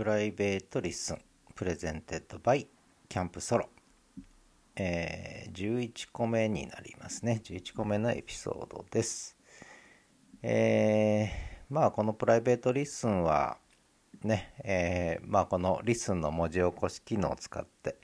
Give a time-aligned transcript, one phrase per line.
[0.00, 1.18] プライベートリッスン
[1.54, 2.66] presented by
[3.06, 3.68] キャンプソロ、
[4.74, 7.42] えー、11個目になりますね。
[7.44, 9.36] 11個目のエピソードです。
[10.42, 13.58] えー、まあこのプライベートリッスンは
[14.24, 17.98] ね、えー、まあこのリッスンの文字起こし機能を使って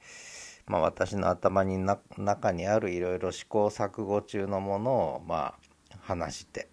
[0.66, 5.54] まあ、私の頭にな中にあるいろいろ試行錯誤中のものをま
[5.90, 6.68] あ話して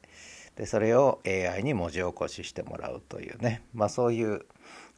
[0.57, 4.45] でそれを AI に文字起こししてもらうというね、まあ、そういう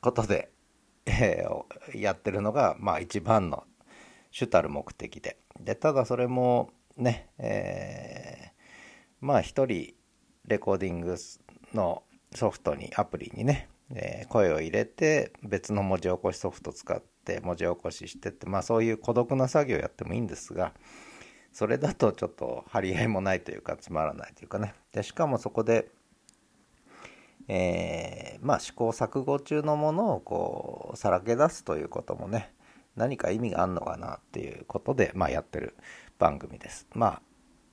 [0.05, 0.51] ことで、
[1.07, 3.65] えー、やってるのが、まあ、一番の
[4.29, 5.37] 主たる目的で。
[5.59, 9.93] でただそれもね、えー、まあ一人
[10.45, 11.15] レコーディング
[11.73, 20.73] のソフトにアプリにね、えー、声を入れて別の文字起こしソフト使って文字起こししてってまあそういう孤独な作業をやってもいいんですが
[21.53, 24.73] それだとちょっと張り合いもないというかつまらないというかね。
[24.91, 25.89] でしかもそこで、
[27.47, 32.51] えー、まあ試行錯誤中のものをこうさらけ出すということもね
[32.95, 35.75] 何か意味があるのかなっていうことで、まあ、やってる
[36.17, 36.87] 番組です。
[36.93, 37.21] まあ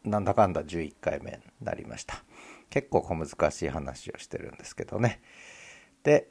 [0.05, 2.23] なんだかんだ11回目になりました。
[2.71, 5.21] 結構小難しい話をしてるんですけどね。
[6.03, 6.29] で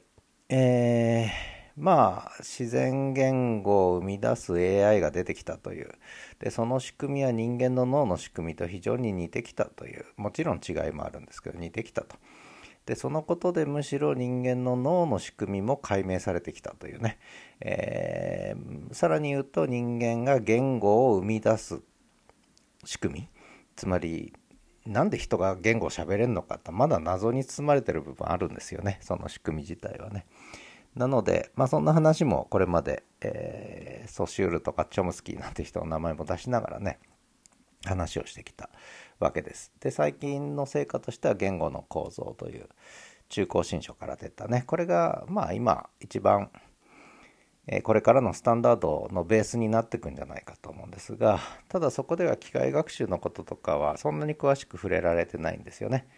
[0.48, 5.90] えーまあ自然言語を生み出す AI が出てきたという。
[6.38, 10.04] でその仕組みは人間の脳の仕組みと非常に似てきたという。
[10.16, 12.16] もちろん違いもあるんですけど似てきたと。
[12.86, 17.18] でそのことでむしろ人間の脳の仕組みも解明されてきたというね、
[17.60, 21.80] えー、さらに言うと人間が言語を生み出す
[22.84, 23.28] 仕組み。
[23.76, 24.32] つまり
[24.84, 28.98] なんで人が言語を喋れるのかってまだ謎に包まれてる部分あるんですよね。
[29.00, 30.26] その仕組み自体はね。
[30.96, 36.98] なので、まあ、そんな話もこれまで、えー、ソシュールとかチョムスキーなんて人の名前も出しながらね
[37.84, 38.68] 話をしてきた。
[39.22, 39.72] わけです。
[39.80, 42.68] で最近の成果としては言語の構造という
[43.28, 46.50] 中高新書から出たねこれがまあ今一番、
[47.84, 56.08] これからのスタンダードのベースになっていくんじゃないかと思うんですがただそこでは機械学習のこととかはそんなに詳しく触れられてないんですよね。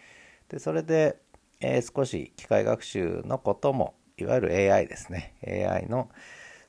[0.49, 1.17] でそれで、
[1.59, 6.09] えー、少し機械学習のこともいわゆる AI ですね AI の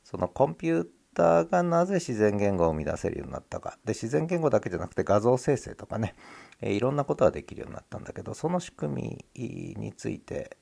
[0.04, 6.14] そのコンピューターがなぜ自然言語を生み出せるようになったかで自然言語だけじゃなくて画像生成とかね、
[6.60, 10.58] えいろんなことができるようになったんだけどその仕組みについて、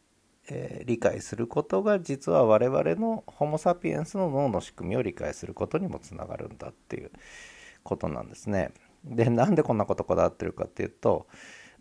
[0.49, 7.11] えー、理解することが実は我々のホモ・サピエンスの脳の仕組みを理解することにもつながるんだっていう
[7.83, 8.73] ことなんですね。
[9.05, 11.27] でなんでこんなことこだわってるかっていうと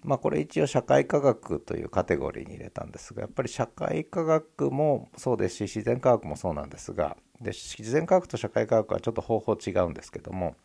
[0.04, 10.56] まあこれ一応社会科学というカテゴリーに入れたんですがやっぱり社会科学もそうですし自然科学もそうなんですがで自然科学と社会科学はちょっと方法違うんですけども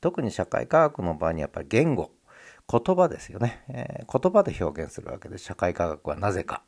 [0.00, 2.10] 特に社会科学の場合にやっぱり言語
[2.68, 6.62] 言葉ですよね、えー、言葉で表現するわけで社会科学はなぜか。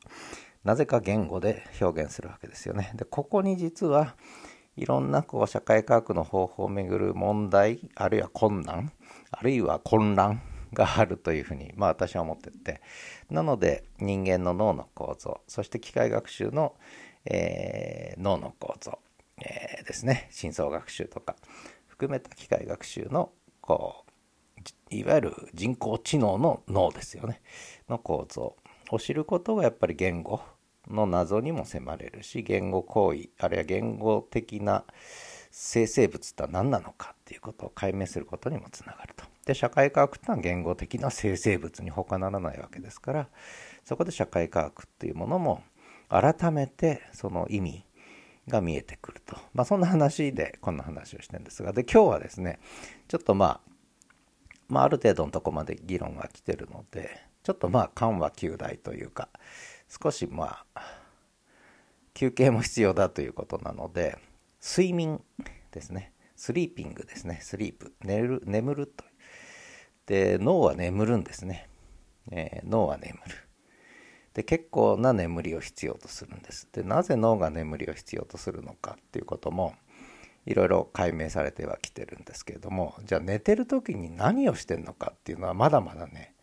[0.64, 2.92] なぜか言語で表現するわけですよね。
[2.94, 4.16] でここに実は
[4.76, 8.92] いろんなこう社会科学の方法をめぐる問題あるいは困難
[9.30, 10.41] あるいは混乱
[10.72, 12.80] があるというふうに、まあ、私は思ってて。
[13.30, 16.75] なので人間の脳の構造そして機械学習の、
[17.25, 18.99] えー、脳の構造、
[19.41, 21.37] えー、ですね深層学習とか
[21.87, 24.09] 含めた機械学習のこう
[24.91, 27.41] いわゆる人工知能の脳ですよね
[27.89, 28.57] の構造
[28.91, 30.41] を知ることがやっぱり言語
[30.89, 34.84] の謎にも迫れるし言語行為あるいは言語的な
[35.51, 39.25] 生成物とは何なのかっていうことを解明することにもつながると。
[39.45, 43.28] で社会科学ってのは言語的な生成物に他ならないわけですから
[43.83, 45.62] そこで社会科学っていうものも
[46.09, 47.85] 改めてその意味
[48.49, 51.73] が見えてくると、まあ、そんな話でこんな話をしてるんですが。
[51.73, 52.59] で今日はですね
[53.09, 53.69] ちょっとまあ
[54.69, 59.29] まあ、ある程度のとこまで議論が来てるのでちょっとまあ緩和球大というか
[59.89, 60.83] 少しまあ
[62.13, 64.19] 休憩も必要だということなので
[64.63, 65.23] 睡眠
[65.71, 66.13] ですね。
[66.37, 67.39] スリーピングですね。
[67.43, 67.93] スリープ。
[68.05, 69.05] 寝る眠ると。
[70.07, 71.69] で脳は眠るんですね、
[72.31, 73.47] えー、脳は眠る。
[74.38, 76.69] で結構な眠りを必要とするんです。
[76.71, 79.74] でなぜ脳が眠りを必要とするのかっていうことも
[80.47, 86.34] いろいろ解明されてはきてるんですけれどもじゃあ寝てる時に何をしてるのかっていうのはまだまだね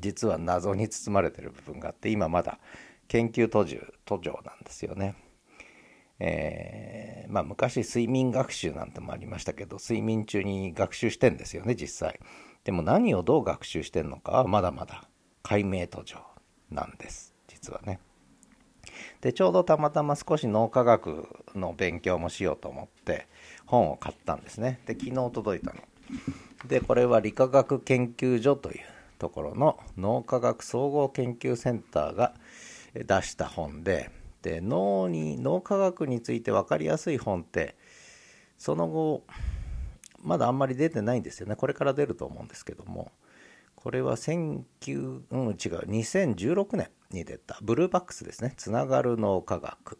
[0.00, 2.58] 実は謎に包まれてる部分があって今まだ
[3.06, 5.14] 研究途中途上なんですよね。
[6.18, 12.18] えー、まあ昔睡眠学習なんてもありましたけど睡眠中に学習してんですよね実際。
[12.64, 15.04] でも何をどう学習してんのかはまだまだ
[15.44, 16.18] 解明途上。
[16.70, 17.34] なんです。
[17.48, 18.00] 実はね。
[19.20, 23.26] でちょうどたまたま少し脳科学の勉強もしようと思って
[23.66, 24.80] 本を買ったんですね。
[24.86, 25.80] で昨日届いたの。
[26.66, 28.80] でこれは理化学研究所という
[29.18, 32.34] ところの脳科学総合研究センターが
[32.94, 34.10] 出した本で
[34.42, 37.76] で脳に脳科学について分かりやすい本って
[38.56, 39.24] その後
[40.22, 41.56] まだあんまり出てないんですよね。
[41.56, 43.12] これから出ると思うんですけども。
[43.78, 48.52] これは19、うん、違う2016年に出たブルーバックスですね。
[48.56, 49.98] つながる脳科学。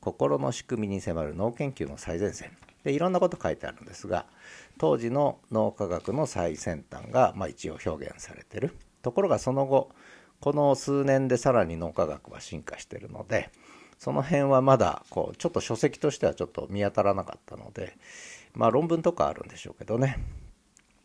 [0.00, 2.56] 心の仕組みに迫る脳研究の最前線。
[2.84, 4.26] でいろんなこと書いてあるんですが
[4.78, 8.76] 当時の脳科学の最先端が、まあ、一応表現されてる。
[9.02, 9.90] ところがその後
[10.38, 13.50] この数年でさらに脳科学は進化してるので
[13.98, 17.98] その辺はまだこうちょっと書籍としてはちょっと見当たらなかったので
[18.54, 20.18] まあ論文とかあるんでしょうけどね。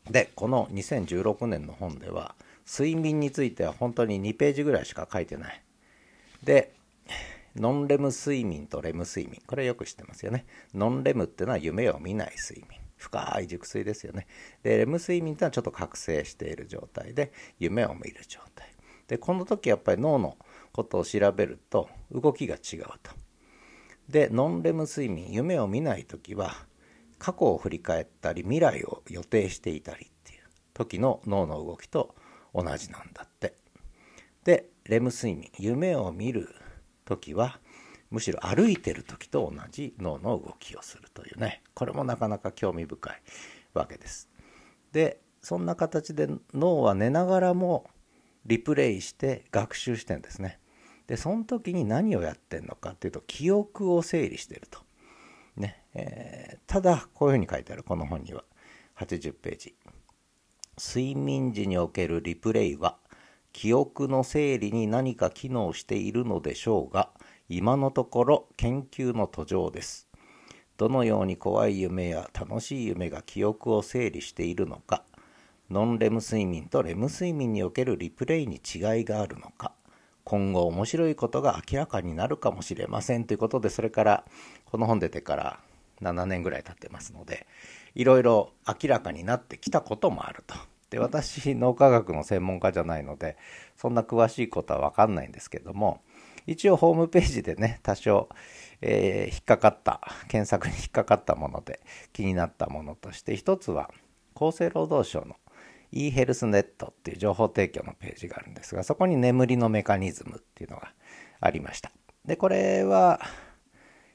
[0.09, 2.35] でこの2016年の本では
[2.69, 5.61] 睡眠については本当に2ページぐらいしか書いてない。
[6.43, 6.73] で
[7.55, 9.41] ノンレム睡眠とレム睡眠。
[9.45, 10.45] これよく知ってますよね。
[10.73, 12.79] ノンレムっていうのは夢を見ない睡眠。
[12.97, 14.27] 深い熟睡ですよね。
[14.63, 17.13] でレム睡眠っていうのはちょっと覚醒している状態。
[17.13, 18.73] で夢を見る状態。
[19.07, 20.37] でこの時やっぱり脳の
[20.71, 23.11] ことを調べると動きが違うと。
[24.09, 25.31] でノンレム睡眠。
[25.31, 26.55] 夢を見ない時は
[27.23, 30.41] 過去を振り返ったり未来を予定していたりっていう
[30.73, 32.15] 時の脳の動きと
[32.53, 33.55] 同じなんだって
[34.43, 36.49] でレム睡眠夢を見る
[37.05, 37.61] 時は
[38.11, 43.21] むしろ歩いてる時と同じ脳の動きをするというねこれもなかなか興味深い
[43.73, 44.29] わけです。
[44.91, 47.89] でそんな形で脳は寝ながらも
[48.45, 50.59] リプレイして学習してんですね。
[51.07, 54.81] でその時に何をやってんのかっていうと記憶を整理してると。
[55.55, 58.43] ねえー、ただこういうふうに書いてあるこの本には
[58.97, 59.75] 80ページ。
[60.77, 62.97] 睡眠時におけるリプレイは
[63.51, 67.11] 記憶の整理に何か機能しているのでしょうが
[67.47, 70.07] 今のところ研究の途上です
[70.77, 75.03] どのように怖い夢や楽しい夢が記憶を整理しているのか
[75.69, 79.73] ノンレム睡眠とレム睡眠におけるリプレイに違いがあるのか
[80.23, 84.25] 今後面白いことが明らかになるかもしれませんということでそれから
[84.73, 85.59] この本出てから
[86.01, 87.45] 7年ぐらい経ってますので
[87.93, 90.55] いろいろ明らかになってきたこともあると。
[90.89, 93.37] で私脳科学の専門家じゃないので
[93.77, 96.01] そんな詳しいことは分かんないんですけども
[96.47, 98.29] 一応ホームページでね多少、
[98.81, 101.79] えー、引っかかった検索に引っかかったもので
[102.11, 103.91] 気になったものとして一つは
[104.35, 105.35] 厚生労働省の
[105.91, 110.93] e ヘルスネットっていう情報提供のページがあるんですがそこに眠りのメカニズムっていうのが
[111.41, 111.91] ありました
[112.25, 113.19] でこれは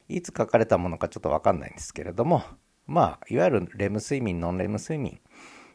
[0.08, 2.43] いつ書かれたものかちょっと分かんないんですけれども
[2.87, 5.20] まあいわゆるレム睡眠ノンレム睡眠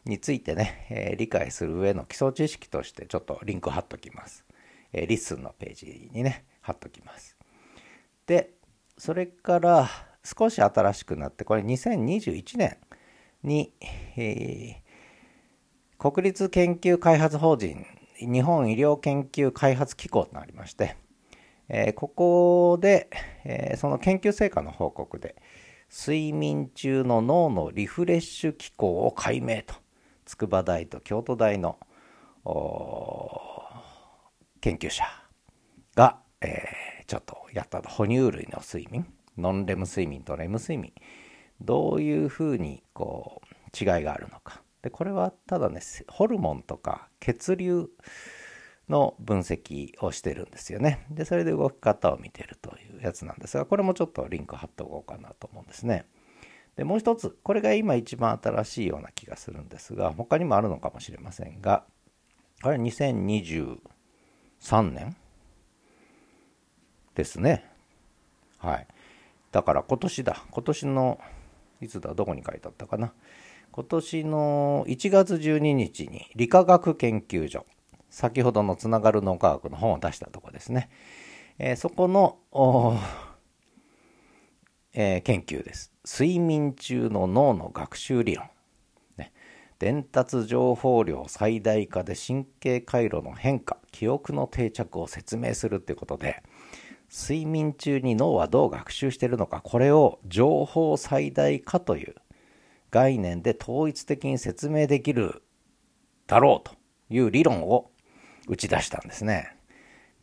[0.04, 4.44] についてね、えー、理解する上の基礎知識としてちょっとリンク貼っときます。
[4.92, 7.36] えー、リッスンのページにね、貼っときます。
[8.26, 8.50] で、
[8.98, 9.88] それから
[10.22, 12.76] 少し新しくなって、これ2021年
[13.42, 13.72] に、
[14.16, 17.86] えー、国立研究開発法人
[18.18, 20.96] 日本医療研究開発機構となりまして、
[21.68, 23.08] えー、ここで、
[23.44, 25.36] えー、その研究成果の報告で
[25.90, 29.74] 睡眠中の脳のリフレッシュ機構を解明と
[30.24, 31.78] 筑波大と京都大の
[34.60, 35.04] 研究者
[35.94, 39.06] が、えー、ちょっとやった哺乳類の睡眠
[39.38, 40.92] ノンレム睡眠とレム睡眠
[41.60, 44.62] どういうふうにこう違いがあるのか。
[44.82, 47.88] でこれはただねホルモンとか血流
[48.88, 51.06] の分析をしてるんですよね。
[51.10, 56.06] でそれで動き方を見てるというやつなんですがこれもちょっとリンク貼っておこうかなと思うんですね。
[56.76, 61.84] でもう一つこれが今一番新しいような気がするんですが他にもあるのかもしれませんが
[62.62, 63.78] これは2023
[64.90, 65.16] 年
[67.14, 67.64] ですね。
[68.58, 68.86] はい。
[69.52, 70.44] だから今年だ。
[70.50, 71.20] 今年の
[71.80, 72.12] いつだ？
[72.14, 73.12] どこに書いてあったかな？
[73.70, 77.66] 今年の1月12日に理化学研究所
[78.14, 80.88] 先ほどのつながる脳科学の本を出したとこですね、
[81.58, 82.38] えー、そこの
[84.96, 85.92] えー、研究です。
[86.08, 88.46] 睡眠中の脳の学習理論。
[89.16, 89.32] ね、
[89.80, 96.44] 伝達情報量最大化で神経回路の変化、記憶の定着を説明するっていうことで、
[97.10, 102.14] 睡眠中に脳はどう学習しているのか、これを情報最大化という
[102.92, 105.42] 概念で統一的に説明できる
[106.28, 106.76] だろうと
[107.10, 107.90] いう理論を
[108.48, 109.56] 打ち出したんですね。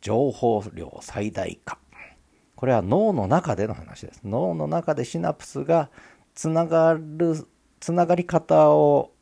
[0.00, 1.78] 情報量最大化。
[2.56, 4.20] これは脳の中での話です。
[4.24, 5.90] 脳の中でシナプスが
[6.34, 7.46] つながる、
[7.80, 9.12] つながり方を、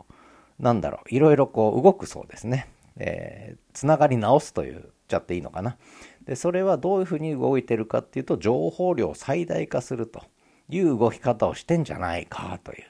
[0.58, 2.68] なんだろう、いろいろこう動くそうですね。
[2.96, 5.78] えー、つながり直すと言っちゃっていいのかな。
[6.24, 10.22] で、それはどういうふうに動いてるかっていうと、情報量を最大化すると
[10.68, 12.84] いう動き方をしてんじゃないかという。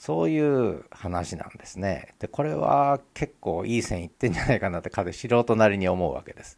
[0.00, 2.14] そういう話なんですね。
[2.20, 6.56] で、これは結構いい線いってんじゃないかなって彼素人なりに思うわけです。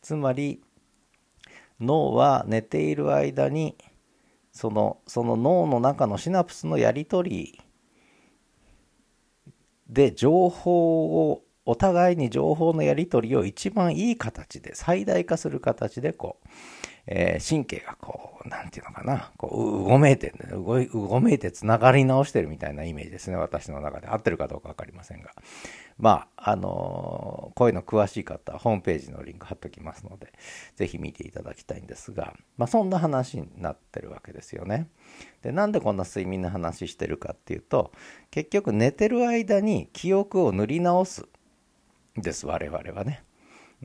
[0.00, 0.62] つまり、
[1.78, 3.76] 脳は寝ている間に
[4.50, 7.60] そのその脳の中のシナプスのやり取り
[9.86, 16.48] で情報をお互いに情報のやり取りを一番いい形で最大化する形でこう
[17.06, 24.08] えー、神経がこう、なんていうのかな、こう、うごめいて、うごうごめいて繋がり直してるみたいなイメージですね、私の中で。
[24.08, 25.30] 合ってるかどうかわかりませんが。
[25.98, 30.32] まあ、あのー、こういうの詳しい方はホームページのリンク貼っときますので、
[30.76, 34.88] ぜひ見ていただきたいんですが、まあ、そんな話になってるわけですよね。
[35.42, 37.92] で、なんでこんな睡眠の話してるかっていうと、
[38.30, 41.26] 結局寝てる間に記憶を塗り直す
[42.16, 43.24] です、我々はね。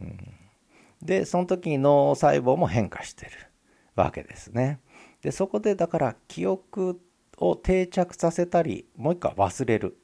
[0.02, 0.36] うん
[1.02, 3.32] でその時に脳細胞も変化してる
[3.96, 4.80] わけですね。
[5.22, 7.02] でそこでだから記憶
[7.38, 9.98] を定着させたりもう一回忘れる、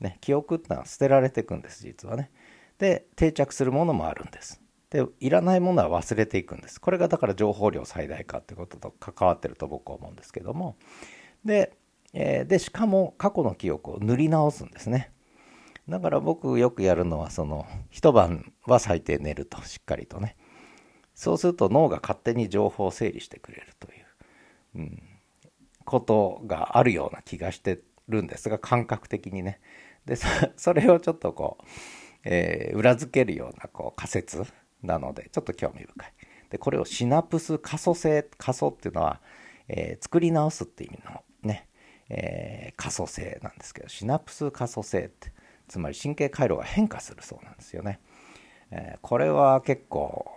[0.00, 2.30] ね、記憶ってのは捨てられていくんです実はね。
[2.78, 4.60] で定着するものもあるんです。
[4.90, 6.80] でいらないものは忘れていくんです。
[6.80, 10.76] これがだから情報量最大化ってことと関わってると僕は思うんですけども
[11.44, 11.76] で,、
[12.12, 15.12] えー、でしかも過去の記憶を塗り直すんですね。
[15.88, 20.36] だから僕よくやるのはその一晩は最低寝るとしっかりとね
[21.20, 24.04] そうすると脳が勝手に情報を整理してくれるという、
[24.76, 25.02] うん、
[25.84, 29.60] ことがあるような気がしてるんですが感覚的にね。
[30.06, 30.16] で
[30.56, 31.64] それをちょっとこう、
[32.24, 34.42] えー、裏付けるようなこう仮説
[34.82, 36.12] なのでちょっと興味深い。
[36.48, 39.20] でこれをシナプス可塑性可塑っていうのは、
[39.68, 41.68] えー、作り直すって意味のね、
[42.08, 45.34] えー、可塑性なんですけどシナプス可塑性って
[45.68, 48.00] つまり神経回路が変化するそうなんですよね、
[48.70, 50.29] えこれは結構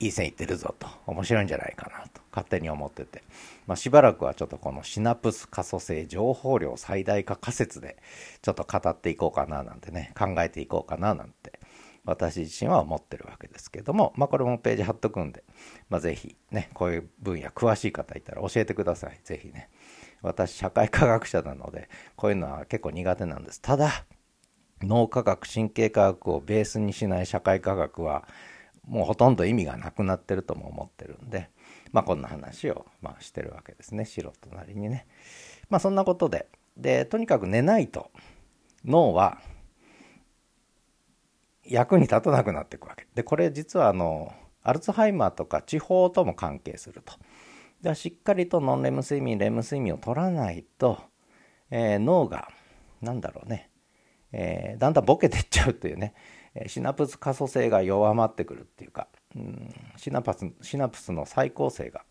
[0.00, 0.86] いい線いってるぞと。
[1.06, 2.20] 面白いんじゃないかなと。
[2.30, 3.22] 勝手に思ってて、
[3.66, 7.96] まあ、しばらくはちょっとこのシナプス可塑性情報量最大化仮説で
[8.42, 11.58] ちょっと語っていこうかななんてね考えていこうかななんて
[12.04, 15.42] 私自身は思ってるわけですけども、まあ、これもページ貼っとくんで、
[15.90, 19.20] まあ、ぜひねこういう分野詳しい方いたら教えてください。
[19.24, 19.68] ぜひね。
[20.22, 23.60] 私社会科学者なのでこういうのは結構苦手なんです。
[23.60, 24.04] ただ
[24.80, 28.26] 脳科学神経科学をベースにしない社会科学は
[28.88, 31.50] もうほとんど意味がなくなってるとも思ってるんで、
[31.92, 34.04] まあ、こんな話をまあしてるわけですね。
[34.04, 35.06] 素人なりにね。
[35.68, 36.48] まあ、そんなことで。
[36.76, 38.12] でとにかく寝ないと
[38.84, 39.38] 脳は
[41.64, 43.06] 役に立たなくなっていくわけ。
[43.14, 47.14] でこれ実はあのアルツハイマーとか地方とも関係すると。
[47.82, 51.00] じゃあしっかりとノンレム睡眠レム睡眠を取らないと、
[51.70, 52.48] えー、脳が
[53.00, 53.70] なんだろうね、
[54.32, 56.14] えー、だんだんボケてっちゃうというね。
[56.66, 62.04] シナプス可塑性が弱まってくるっていうか、うん、シナプスシナプスの再構成が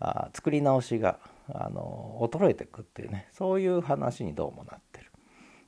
[0.00, 1.18] あ作り直しが
[1.52, 5.10] あの衰えていくっていうねそういう話にどうもなってる。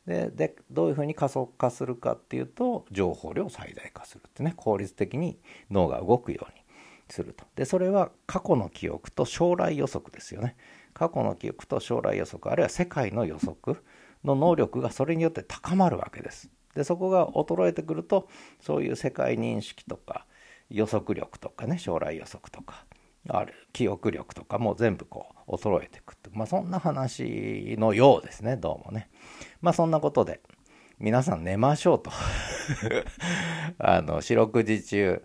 [0.06, 5.38] ででどういうふうに加速化するかっていうと情報量を最大化するってね効率的に
[5.70, 6.62] 脳が動くように
[7.08, 7.44] すると。
[7.56, 10.56] でそれは過去の記憶と将来予測ですよね。
[10.94, 13.82] 過去の記憶と将来予測あるいは世界の予測
[14.25, 16.50] の能力がそれによって高まるわけです。
[16.76, 18.28] でそこが衰えてくると
[18.61, 20.26] そういう世界認識とか
[20.71, 22.85] 予測力とかね将来予測とか
[23.28, 29.09] ある記憶力とかも全部こう衰えていくってまあそんな話のようですねどうもね。
[29.61, 30.40] まあそんなことで
[30.99, 32.11] 皆さん寝ましょうと。
[33.78, 35.23] あの四六時中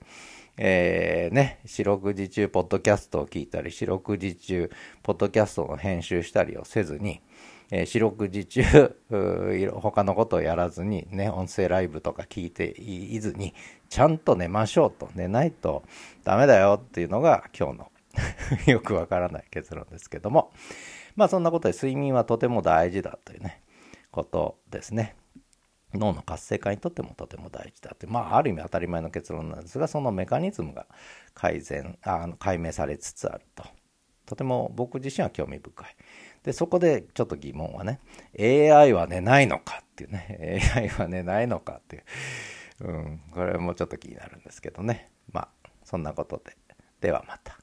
[0.57, 4.69] えー、ね、四六時中、ポッドキャストを聞いたり、四六時中、
[5.01, 7.21] ポッドキャストの編集したりをせずに、
[7.71, 8.95] えー、四六時中
[9.81, 13.53] 他のことをやらずにね音声ライブとか聞いていずに
[13.89, 15.83] ちゃんと寝ましょうと寝ないと
[16.23, 17.91] ダメだよっていうのが今日の
[18.67, 20.51] よくわからない結論ですけども。
[21.15, 23.61] まあそんなことで睡眠はとても大事だというね
[24.11, 25.15] ことですね。
[25.93, 28.07] 脳の活性化にとってもとても大事だって。
[28.07, 30.87] まあある意味当たり前の結論なんですがそのメカニズムが
[31.33, 33.65] 改善あの解明されつつあると。
[34.25, 35.95] とても僕自身は興味深い。
[36.43, 37.99] で、そこでちょっと疑問はね、
[38.39, 45.11] AI は寝ないのかっていうね、AI は寝ないのかっていう、うん、これもちょっと気になるんですけどね。
[45.31, 46.57] まあ、そんなことで。
[46.99, 47.60] ではまた。